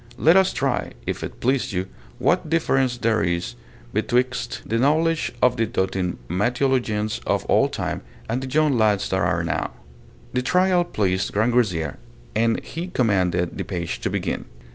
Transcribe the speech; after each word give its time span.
Let 0.17 0.35
us 0.35 0.51
try, 0.51 0.93
if 1.05 1.23
it 1.23 1.39
please 1.39 1.73
you, 1.73 1.85
what 2.17 2.49
difference 2.49 2.97
there 2.97 3.21
is 3.21 3.53
betwixt 3.93 4.63
the 4.65 4.79
knowledge 4.79 5.31
of 5.43 5.57
the 5.57 5.67
doting 5.67 6.17
Mateologians 6.27 7.19
of 7.27 7.45
old 7.47 7.73
time 7.73 8.01
and 8.27 8.41
the 8.41 8.49
young 8.49 8.75
lads 8.75 9.07
that 9.09 9.19
are 9.19 9.43
now. 9.43 9.69
The 10.33 10.41
trial 10.41 10.85
pleased 10.85 11.31
Grangousier, 11.33 11.97
and 12.33 12.59
he 12.65 12.87
commanded 12.87 13.59
the 13.59 13.63
page 13.63 13.99
to 13.99 14.09
begin. 14.09 14.45